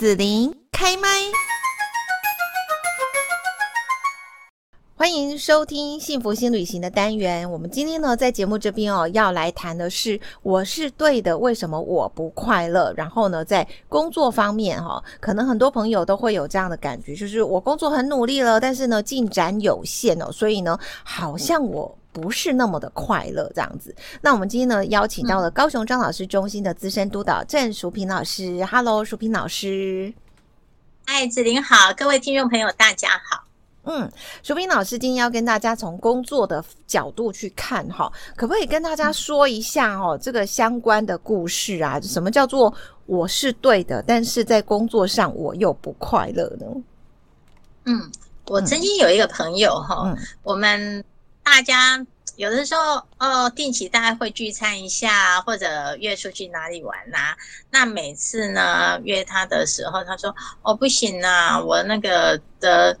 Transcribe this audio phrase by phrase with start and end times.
[0.00, 1.06] 子琳开麦，
[4.96, 7.50] 欢迎收听幸福新旅行的单元。
[7.50, 12.94] 我们今天呢，在节目这边哦，要来谈的是我是对的，为什么我不快乐？
[12.96, 21.94] 然后呢，在工作方面哈，可能很多朋友都会有这样的感觉，就是我工作很努力了，但是呢，进展有限哦，所以呢，好像我。
[22.12, 23.94] 不是那么的快乐这样子。
[24.20, 28.64] 那我们今天呢，邀请到了高雄张老师中心的资深督导郑淑萍老师。
[28.64, 30.12] Hello，淑萍老师。
[31.06, 33.44] 嗨，子玲好，各位听众朋友大家好。
[33.84, 34.10] 嗯，
[34.42, 41.98] 淑萍老师今天要跟大家从工作的角度去看哈，可不可以跟大家说一下哦，这个相关的故事啊？
[42.00, 42.72] 什么叫做
[43.06, 46.66] 我是对的，但是在工作上我又不快乐呢？
[47.86, 48.10] 嗯，
[48.46, 51.04] 我曾经有一个朋友哈，嗯，我们。
[51.50, 57.36] 大家有的时候哦，定期大家会聚餐一下，或者约出去哪里玩呐、啊。
[57.70, 60.32] 那每次呢约他的时候，他说
[60.62, 62.96] ：“哦，不行啊，我那个的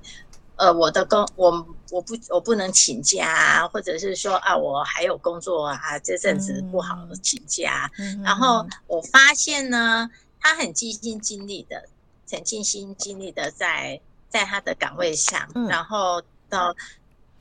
[0.56, 7.88] 呃，我的工我我不我不能请假，或者是说啊，我还有工作啊，这阵子不好请假。
[7.98, 11.84] 嗯”然后我发现呢，他很尽心尽力的，
[12.28, 16.74] 很尽心尽力的在在他的岗位上，然后到。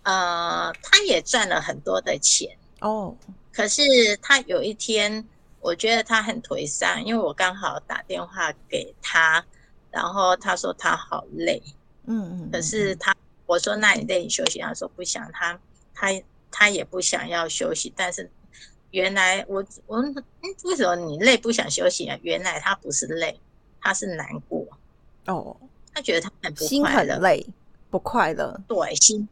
[0.09, 3.15] 呃，他也赚了很多的钱哦。
[3.51, 3.83] 可是
[4.23, 5.23] 他有一天，
[5.61, 9.45] 我觉得他很颓丧，因为我刚好打电话给他，
[9.91, 11.61] 然后他说他好累，
[12.07, 12.49] 嗯嗯。
[12.51, 13.15] 可是他
[13.45, 15.59] 我说那你累你休息，他说不想，他
[15.93, 16.07] 他
[16.49, 17.93] 他也不想要休息。
[17.95, 18.27] 但是
[18.89, 20.01] 原来我我
[20.63, 22.17] 为什么你累不想休息啊？
[22.23, 23.39] 原来他不是累，
[23.79, 24.65] 他是难过
[25.27, 25.55] 哦。
[25.93, 27.45] 他觉得他很不快乐，心很累，
[27.91, 29.27] 不快乐，对心。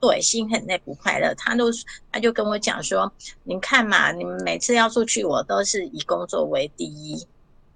[0.00, 1.34] 对，心很累，不快乐。
[1.34, 1.66] 他都，
[2.10, 3.12] 他就跟我讲说
[3.44, 7.26] ：“你看嘛，你们每次要出去，我都是以工作为第一，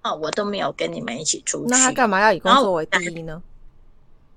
[0.01, 1.69] 哦，我都没有跟你们一起出去。
[1.69, 3.41] 那他干嘛要以工作为第一呢？”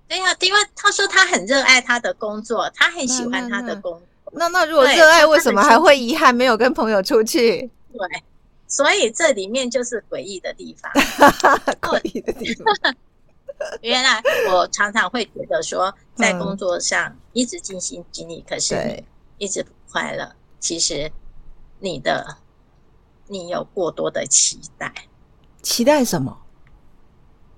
[0.07, 4.03] 对呀，因为他说他很热爱他的工作，他很喜欢他的工作。
[4.33, 7.71] 那那，那，那如果热爱，为什么还会遗憾没有跟朋友出去？
[7.93, 8.23] 对，
[8.67, 10.93] 所以这里面就是诡异的地方，
[11.81, 12.95] 诡异的地方。
[13.83, 19.03] 原来我常常会觉得说，在工作上一直尽心尽力，可是
[19.39, 20.33] 一直不快乐。
[20.61, 21.11] 其实
[21.81, 22.37] 你的
[23.27, 24.93] 你有过多的期待，
[25.63, 26.39] 期待什么？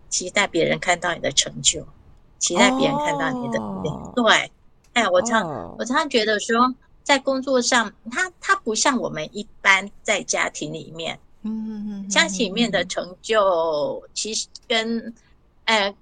[0.08, 1.86] 期待别人看到你的成就，
[2.38, 3.58] 期待别人看到你的。
[4.14, 4.50] 对，
[4.94, 15.14] 哎，我常我常常觉得说，在工作上，他他不像我们一般在家庭里面，嗯嗯嗯，家庭里面的成就其实跟。
[15.70, 15.94] 呃，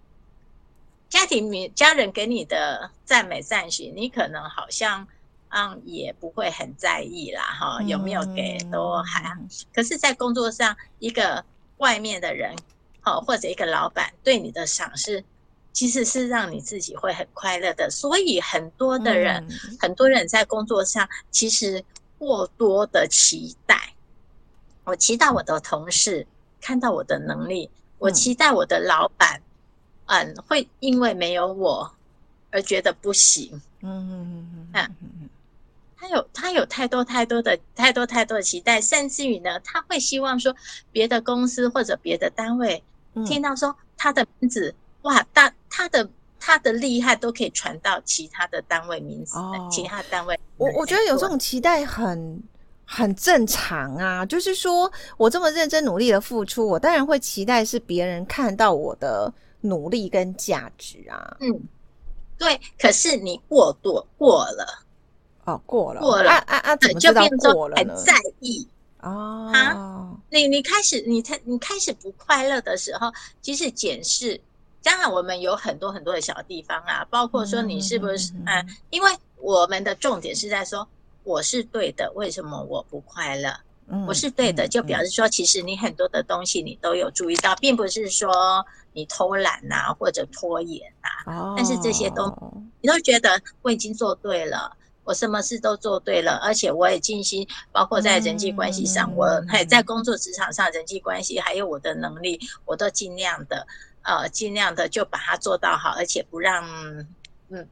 [1.11, 5.07] 家庭里家人给你的赞美赞许，你可能好像
[5.51, 9.39] 嗯也不会很在意啦，哈，有没有给都还。
[9.75, 11.45] 可是，在工作上，一个
[11.77, 12.57] 外面的人，
[13.03, 15.23] 好或者一个老板对你的赏识，
[15.75, 17.91] 其实是让你自己会很快乐的。
[17.91, 19.47] 所以，很多的人，
[19.79, 21.85] 很多人在工作上其实
[22.17, 23.93] 过多的期待。
[24.85, 26.27] 我期待我的同事
[26.59, 29.43] 看到我的能力，我期待我的老板。
[30.09, 31.91] 嗯，会因为没有我
[32.51, 33.51] 而觉得不行。
[33.81, 35.29] 嗯嗯嗯嗯，
[35.97, 40.55] 他有他有太多太多的太多太多的期待，甚至于呢，他会希望说
[40.91, 42.83] 别的公司或者别的单位
[43.27, 46.09] 听到说他的名字，哇，大他的
[46.41, 50.39] 他的厉害都可以传到其他的单位名字，哦、其他单位。
[50.57, 52.43] 我我觉得有这种期待很
[52.85, 59.33] 很正常啊，就是说我这么认真努力的付出，我当然会期待是别人看到我的。
[59.61, 61.61] 努力跟价值啊，嗯，
[62.39, 64.85] 对，可是你过度过了，
[65.45, 67.95] 哦，过了，过了，啊啊啊，怎么知道过了呢？
[67.95, 68.67] 很在意。
[69.01, 69.51] 哦。
[69.53, 74.41] 啊，你你开始你才你开始不快乐的时候，其实检视，
[74.83, 80.87] 当然我们有很多很多的小地方啊，包括说你是不是嗯，嗯，因为我们的重点是在说
[81.25, 83.53] 我是对的，为什么我不快乐？
[84.07, 91.55] 我是对的，就表示说，其实你很多的东西你都有注意到，并不是说你偷懒呐或者拖延呐。
[91.57, 92.31] 但是这些都
[92.81, 103.67] 你都觉得我已经做对了，我什么事都做对了，而且我也尽心，包括在人际关系上，我还在工作职场上人际关系，还有我的能力，我都尽量的
[104.03, 106.65] 呃尽量的就把它做到好，而且不让
[107.49, 107.67] 嗯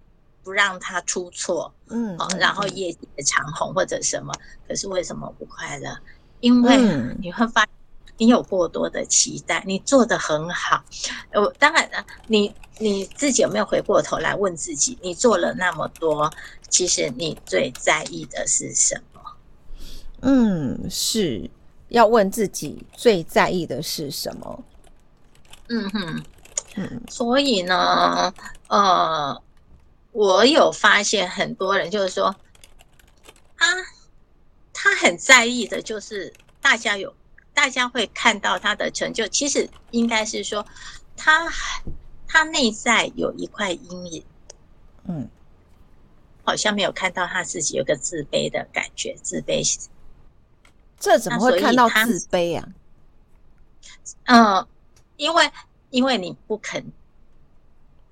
[0.46, 4.32] 不让他出错，嗯，然后业绩长虹或者什么。
[4.68, 5.98] 可是为什么不快乐？
[6.38, 6.78] 因为
[7.18, 7.70] 你会发现
[8.16, 10.84] 你有过多的期待，你做的很好。
[11.34, 14.96] 我当然了，你你自己有没有回过头来问自己？
[15.02, 16.32] 你做了那么多，
[16.68, 19.20] 其实你最在意的是什么？
[20.20, 21.50] 嗯，是
[21.88, 24.64] 要问自己最在意的是什么？
[25.68, 26.22] 嗯哼，
[26.76, 28.32] 嗯，所以呢，
[28.68, 29.42] 呃，
[30.16, 32.34] 我有发现很多人就是说，
[33.58, 33.66] 他
[34.72, 37.14] 他很在意的就是大家有
[37.52, 40.64] 大家会看到他的成就，其实应该是说
[41.18, 41.46] 他
[42.26, 44.24] 他内在有一块阴影，
[45.04, 45.28] 嗯。
[46.44, 49.62] 好像没有看到他自己有个自卑的感觉，自卑。
[50.98, 52.68] 这怎么会看到自卑啊？
[54.26, 54.66] 嗯，
[55.16, 55.50] 因为
[55.90, 56.92] 因为你不肯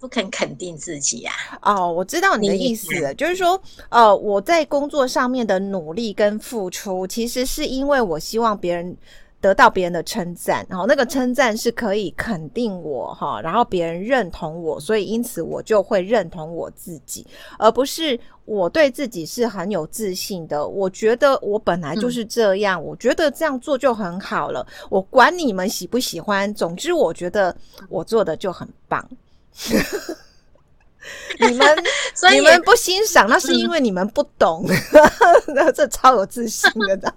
[0.05, 1.77] 不肯肯定自己呀、啊。
[1.77, 3.59] 哦，我知道你的意思了，就是说，
[3.89, 8.95] 呃，我在工作上面的努力跟付出，其实是因为我希望别人。
[9.41, 17.27] 得到别人的称赞，然后那个称赞是可以肯定我哈，然后别人认同我，所以因此我就会认同我自己，
[17.59, 20.67] 而不是我对自己是很有自信的。
[20.67, 24.67] 我觉得我本来就是这样，嗯、我觉得这样做就很好了。
[24.89, 27.55] 我管你们喜不喜欢，总之我觉得
[27.91, 29.07] 我做的就很棒。
[31.41, 31.85] 你们
[32.15, 34.65] 所以你们不欣赏，那是因为你们不懂。
[35.55, 36.71] 那、嗯、这超有自信
[37.01, 37.15] 的。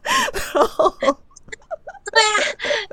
[2.10, 2.40] 对啊，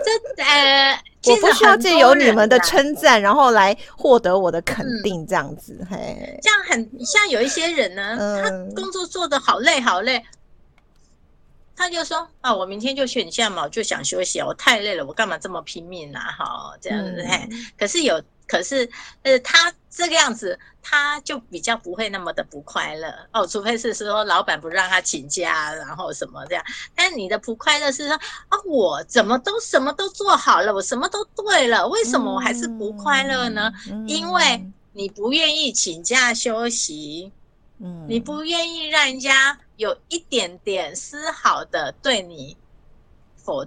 [0.05, 10.23] 这呃，我不需要借由你们的称赞，然后来获得我的肯定，这样子，嗯、嘿，这样很像有一些人呢，嗯、他工作做的好累好累，
[11.76, 16.20] 他就说啊，我明天就选假嘛，我就想休息，我太累了，我干嘛这么拼命啊？
[16.37, 17.49] 哈，这样子，嗯、嘿，
[17.79, 18.20] 可是有。
[18.46, 18.88] 可是，
[19.23, 23.46] 呃，他这个样子，他就比较不会那么的不快乐哦。
[23.46, 26.64] 除非是说老板不让他请假，然后什么这样。
[26.94, 28.14] 但你的不快乐是说
[28.49, 33.73] 啊，我怎么都什么都做好了，我什么都对了，为什么我还是不快乐呢？
[33.91, 37.32] 嗯、因为你不愿意请假休息，
[37.79, 42.56] 嗯，你不愿意让人家有一点点丝毫的对你
[43.37, 43.67] 否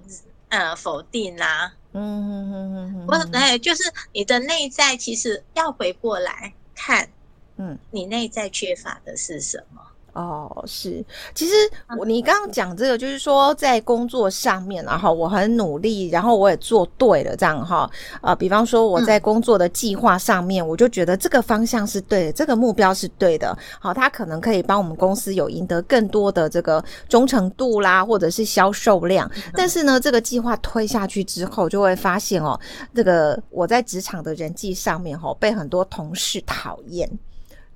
[0.49, 1.73] 呃否定啊。
[1.99, 3.83] 嗯嗯嗯嗯，我哎，就是
[4.13, 7.09] 你的内在其实要回过来看，
[7.57, 9.81] 嗯，你内在缺乏的是什么？
[10.17, 11.05] 哦，是，
[11.35, 11.53] 其实
[11.95, 17.87] 我你刚刚讲这个，就是说在工作上面，然后我很努力，然后我也做对了，这样哈，
[18.21, 29.29] 呃，比方说我在工作的计划上面，嗯、我就觉得这个方向是对的，这个目标是对的，好，它可能可以帮我们公司有赢得更多的这个忠诚度啦，或者是销售量。
[29.35, 32.59] 嗯、但是呢，这个计划推下去之后，就会发现哦，
[32.95, 37.07] 这个我在职场的人际上面，哈，被很多同事讨厌。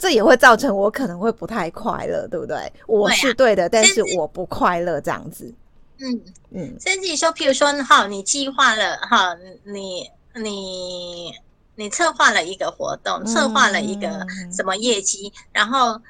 [0.01, 2.74] 这也会造成我可能会不太快乐，对不对？
[2.88, 5.53] 我是对的，对啊，但是我不快乐这样子。
[6.00, 6.19] 嗯
[6.50, 11.31] 嗯，甚至于说，譬如说，哈，你计划了，哈，你你
[11.75, 16.01] 你策划了一个活动，策划了一个什么业绩，嗯、然后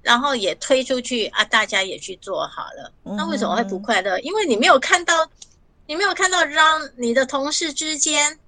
[0.00, 4.16] 然后也推出去啊，大家也去做好了，那为什么会不快乐？
[4.16, 5.28] 嗯、因为你没有看到，
[5.86, 8.38] 你没有看到让你的同事之间，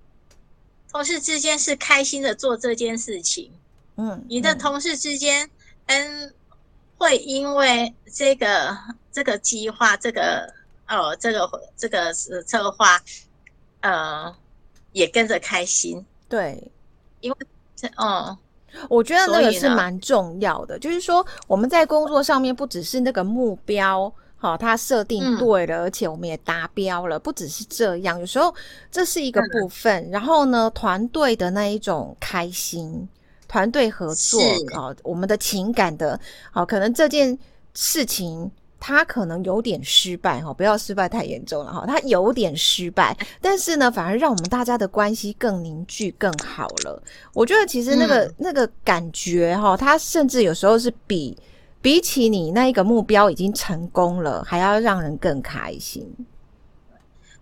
[0.91, 3.53] 同事之间是开心的做这件事情。
[3.97, 5.49] 嗯，你的同事之间，
[5.87, 6.33] 嗯，
[6.99, 8.77] 会因为这个
[9.11, 10.53] 这个计划，这个
[10.87, 13.01] 哦，这个这个是策划，
[13.81, 14.35] 呃，
[14.93, 16.05] 也跟着开心。
[16.29, 16.71] 对，
[17.21, 17.37] 因为
[17.75, 18.37] 这，哦，
[18.91, 20.79] 我觉得那个是蛮重要的。
[20.79, 28.21] 就是说，我们在工作上面不只是那个目标，好、哦，它设定对了，嗯、而且我们也达标了，不只是这样。
[28.21, 28.55] 有时候
[28.91, 33.09] 这是一个部分，嗯、然后呢，团队的那一种开心。
[33.49, 34.41] 团队合作
[34.75, 36.19] 啊，我们的情感的，
[36.51, 37.39] 好，可能这件
[37.75, 47.03] 事情它可能有点失败哈，不要失败太严重了哈，它有点失败，但是呢，反而让我们大家的关系更凝聚更好了。
[47.33, 51.37] 我觉得其实那个、嗯、那个感觉哈，它甚至有时候是比
[51.81, 56.07] 比起你那一个目标已经成功了，还要让人更开心。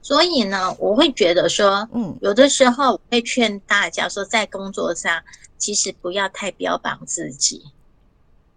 [0.04, 5.24] 所以呢，我会觉得说，嗯，有的时候我会劝大家说，在工作上。
[5.56, 7.64] 其实不要太标榜自己，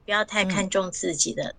[0.04, 1.44] 不要太看重自己的。
[1.46, 1.56] 嗯、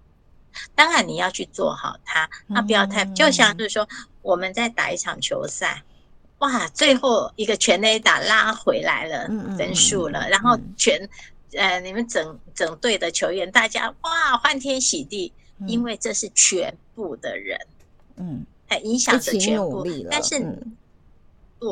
[0.74, 3.88] 当然你要去做好它，那不要太，嗯、就像是说
[4.20, 5.82] 我们在打一场球赛，
[6.40, 9.26] 哇，最后一个全垒打拉回来了，
[9.56, 11.02] 分数了，嗯、然后全、
[11.52, 17.58] 嗯、呃你们整整队的球员大家哇欢天喜地，嗯、因为这是全部的人，
[18.16, 20.38] 嗯，它影响着全部，但是。
[20.38, 20.76] 嗯
[21.60, 21.68] 对，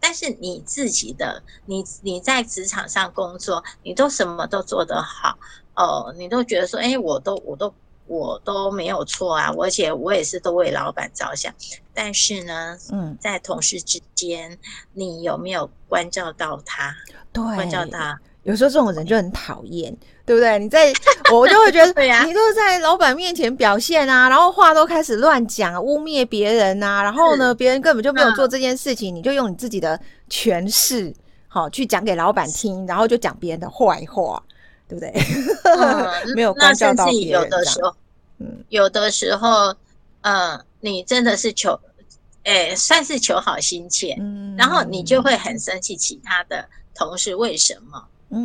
[0.00, 5.38] 但是你自己的，你你在职场上工作，你都什么都做得好
[5.76, 7.72] 哦，你都觉得说，哎，我都我都
[8.08, 11.54] 我都没有错啊，而且我也是都为老板着想。
[11.94, 14.58] 但是呢，嗯，在同事之间，
[14.94, 16.92] 你有没有关照到他？
[17.32, 19.94] 对，关照他，有时候这种人就很讨厌，
[20.24, 20.58] 对不对？
[20.58, 20.92] 你在
[21.32, 31.12] 我就会觉得，你都是在老板面前表现啊，然后话都开始乱讲，污蔑别人啊，然后呢，别人根本就没有做这件事情，你就用你自己的权势，
[31.48, 34.42] 好去讲给老板听，然后就讲别人的坏话，
[34.88, 35.12] 对不对？
[35.76, 37.42] 嗯、 没有关照到别人。
[37.42, 37.94] 有的时候，
[38.38, 39.74] 嗯，有的时候，
[40.22, 41.78] 嗯，你真的是求，
[42.44, 48.02] 哎，算是求好心切，嗯，然后你就会很生气，其他的同事为什么？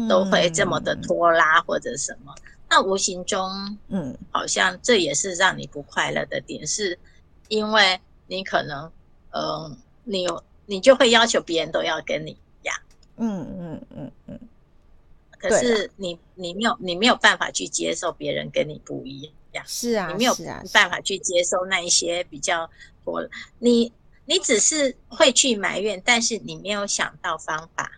[0.10, 6.98] 都会这么的拖拉或者什么，嗯、那无形中，嗯，好像这也是让你不快乐的点，是
[7.50, 8.92] 因为你可能，
[9.30, 12.76] 嗯、呃，你有你就会要求别人都要跟你一样，
[13.18, 14.40] 嗯嗯嗯嗯，
[15.38, 20.36] 可是你你没有你没有办法去接受别人跟你不一样，是啊，你没有
[20.74, 22.68] 办法去接受那一些比较
[23.04, 23.24] 拖，
[23.60, 23.94] 你
[24.26, 27.92] 你只是会去埋怨，但是你没有想到方法。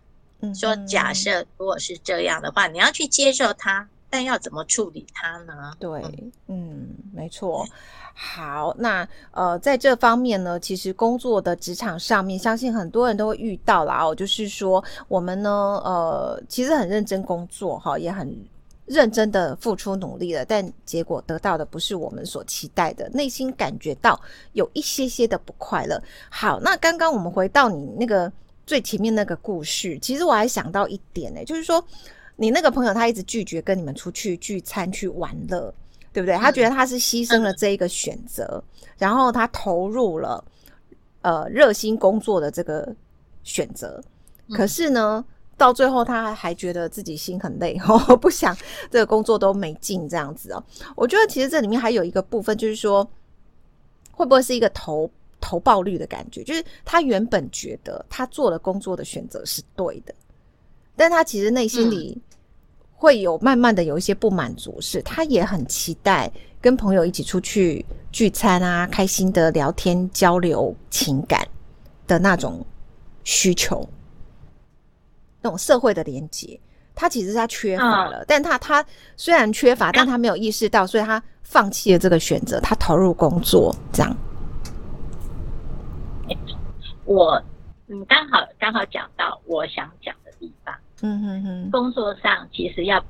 [0.54, 5.74] 说假设如果是这样的话，嗯、你要去接受它，但要怎么处理它呢？
[5.80, 6.02] 对，
[6.48, 7.66] 嗯，没错。
[8.14, 14.04] 好，那呃，在这方面呢，其实工作的职场上面，相信很多人都会遇到啦。
[14.04, 15.50] 哦，就是说我们呢，
[15.84, 18.36] 呃，其实很认真工作哈，也很
[18.86, 24.20] 认真的付出努力了，但结果得到的不是我们所期待的，内心感觉到
[24.54, 26.02] 有一些些的不快乐。
[26.30, 28.32] 好，那刚刚我们回到你那个。
[28.68, 31.84] 最前面那个故事，其实我还想到一点呢、欸，就是说，
[32.36, 35.74] 你那个朋友他一直拒绝跟你们出去聚餐去玩乐，
[36.12, 36.36] 对不对？
[36.36, 40.44] 他觉得他是牺牲了这一个选择，嗯、然后他投入了
[41.22, 42.94] 呃热心工作的这个
[43.44, 44.04] 选择，
[44.50, 45.24] 嗯、可是呢，
[45.56, 48.54] 到最后他还觉得自己心很累， 哦，不想
[48.92, 50.62] 这个工作都没劲这样子哦。
[50.94, 53.10] 我觉得其实这里面还有一个部分，就是说，
[54.12, 55.10] 会不会是一个投？
[55.40, 60.14] 投报率的感觉，就是他原本觉得他做了工作的选择是对的，
[60.96, 62.20] 但他其实内心里
[62.94, 71.48] 会有慢慢的有一些不满足，是他也很期待跟朋友一起出去聚餐啊，开心的聊天交流情感
[72.08, 72.66] 的那种
[73.24, 73.88] 需求，
[75.42, 76.60] 那种社会的连接，
[76.96, 78.84] 他其实他缺乏了，但他他
[79.16, 84.18] 虽然缺乏，但他没有意识到，所以他放弃了这个选择，他投入工作这样。
[87.08, 87.42] 我，
[87.88, 90.76] 嗯，刚好刚好讲到我想讲的地方。
[91.02, 93.04] 嗯哼哼，工作上其实要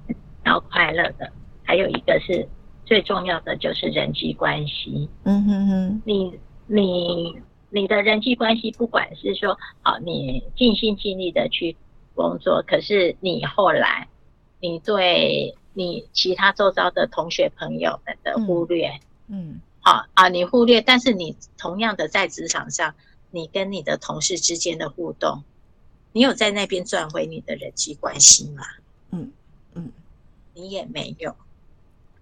[0.45, 1.31] 要快乐的，
[1.63, 2.47] 还有一个是
[2.85, 5.09] 最重要的，就是人际关系。
[5.23, 7.35] 嗯哼哼，你你
[7.71, 11.75] 你的人际关系，不管是说，好，你尽心尽力的去
[12.13, 14.07] 工作，可是你后来，
[14.59, 18.89] 你对你其他周遭的同学朋友们的忽略，
[19.27, 22.93] 嗯，嗯好啊，你忽略，但是你同样的在职场上。
[23.37, 25.43] 你跟你的同事之间的互动，
[26.11, 28.63] 你有在那边赚回你的人际关系吗？
[29.11, 29.31] 嗯
[29.75, 29.91] 嗯，
[30.55, 31.35] 你也没有，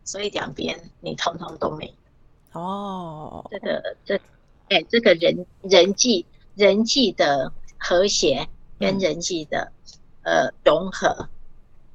[0.03, 2.59] 所以两边你通通都没有。
[2.59, 4.19] 哦，这个这，
[4.67, 8.45] 哎，这个人人际人际的和谐
[8.77, 9.71] 跟人际的、
[10.23, 11.29] 嗯、呃融合，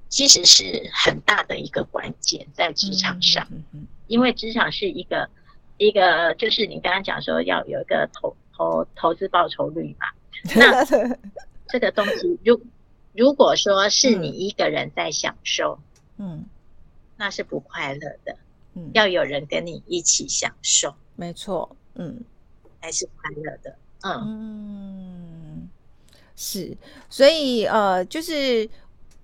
[0.09, 3.47] 其实是很大的一个关键在职场上。
[3.51, 5.29] 嗯嗯，因为职场是一个
[5.77, 8.35] 一个，就是你刚刚讲说要有一个头。
[8.61, 10.07] 投投资报酬率嘛，
[10.55, 10.85] 那
[11.67, 12.61] 这个东西，如
[13.15, 15.79] 如果说是你一个人在享受，
[16.19, 16.45] 嗯，
[17.17, 18.37] 那是不快乐的，
[18.75, 22.21] 嗯，要有人跟你一起享受，没错，嗯，
[22.83, 25.69] 才是快乐的，嗯，嗯，
[26.37, 26.77] 是，
[27.09, 28.69] 所以呃，就是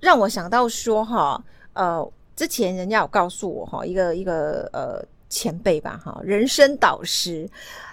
[0.01, 7.47] 让我想到说哈，呃，之前人家有告诉我哈，一个一个呃前辈吧哈，人生导师。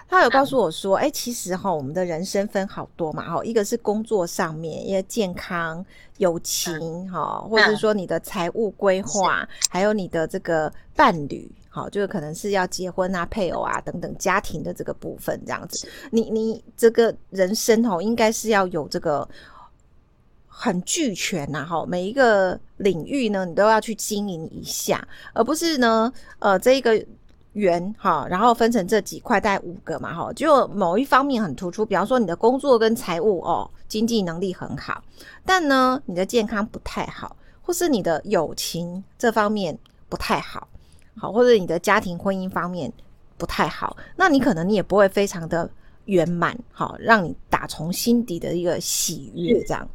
[0.08, 5.84] 他有告诉我说：“哎、欸，其实哈，我们的人生分好多嘛，哈，一个是工作上面，一个健康、
[6.18, 15.88] 友情，哈，或者是说你的财务规划，还有你的这个伴侣，好，就是可能是要结婚啊、配偶啊等等家庭的这个部分，这样子。
[16.10, 19.28] 你你这个人生哈，应该是要有这个
[20.46, 27.04] 很俱全呐，哈，每一个领域呢，你都要去经营一下，而不是呢，呃，这一个。”
[27.54, 35.02] 圆哈，然后分成这几块，大概五个嘛哈，就某一方面很突出，比方说你的工作跟财务哦，经济能力很好，
[35.44, 40.66] 但呢，你的健康不太好，或是你的友情这方面不太好，
[41.16, 42.92] 好，或者你的家庭婚姻方面
[43.38, 45.70] 不太好，那你可能你也不会非常的
[46.06, 49.88] 圆满，好，让你打从心底的一个喜悦这样。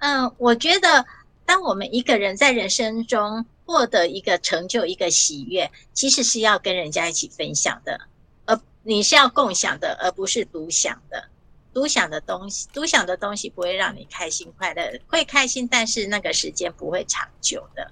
[0.00, 1.06] 嗯，我觉得
[1.46, 3.46] 当我们一个人在人生中。
[3.64, 7.98] 获得一个成就，一个喜悦，其实是要跟人家一起分享的，
[8.44, 11.24] 而你是要共享的，而不是独享的。
[11.72, 17.90] 独享的东西，独享的东西不会让你开心快乐，会开心，但是那个时间不会长久的。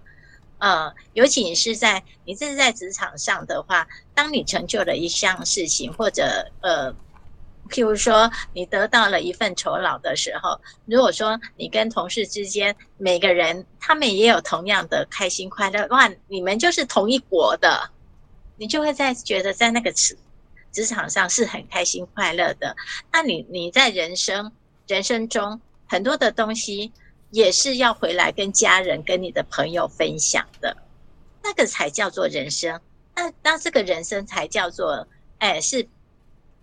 [0.59, 6.95] 呃，尤其你是在你这是在职场上的话，当你成就了一项事情，或者呃，
[7.73, 17.91] 譬如说你得到了一份酬劳的时候，如果说你跟同事之间每个人他们也有同样的开心快乐，哇，你们就是同一国的，
[18.57, 20.17] 你就会在觉得在那个职
[20.71, 22.76] 职场上是很开心快乐的。
[23.11, 24.52] 那你你在人生
[24.87, 26.93] 人生中很多的东西。
[27.35, 30.76] 也是要回来跟家人、跟你的朋友分享的，
[31.43, 32.79] 那个才叫做人生。
[33.17, 35.88] 那那这个人生才叫做，哎，是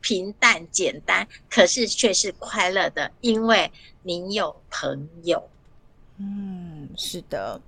[0.02, 3.72] 平淡简单，可是却是快乐的，因为
[4.04, 5.50] 您有朋友。
[6.18, 7.60] 嗯，是的。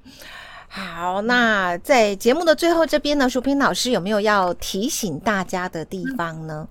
[0.67, 6.67] 好，那在节目的最后这边呢，淑萍老师有没有要提醒大家的地方呢？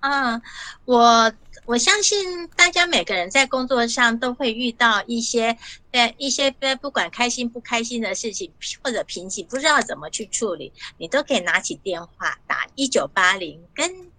[0.00, 0.40] 啊，
[0.84, 1.32] 我。
[1.66, 5.56] 我相信大家每个人在工作上都会遇到一些，
[5.92, 6.50] 呃，一些
[6.80, 8.50] 不管开心不开心的事情
[8.82, 14.09] 或者瓶颈，不知道怎么去处理，你都可以拿起电话打一九八零，跟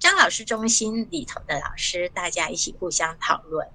[0.00, 3.68] 张老师中心里头的老师，大家一起互相讨论。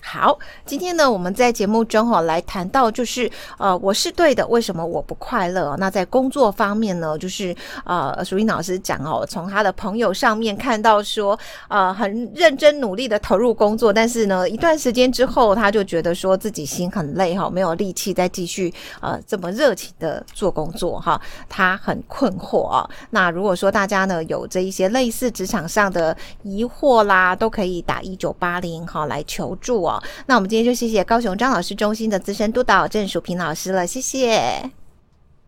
[0.00, 5.76] 好，今天呢，我们在节目中哈来谈到，就是呃，我是对的，为什么我不快乐？
[5.78, 11.38] 那在工作方面呢，就是呃，淑英老师讲哦，从他的朋友上面看到说，
[11.68, 22.88] 呃，很认真努力的投入工作，但是呢，一段时间之后，他就觉得说自己心很累哈，没有力气再继续呃这么热情的做工作哈，他很困惑啊。
[23.10, 29.82] 那如果说大家呢有这一些类似职场上的疑惑啦，都可以打一九八零哈来求助
[30.26, 34.70] 那我们今天就谢谢高雄张老师中心的资深督导郑淑萍老师了，谢谢。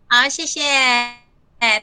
[0.08, 0.62] 好，谢谢。
[1.58, 1.78] 哎。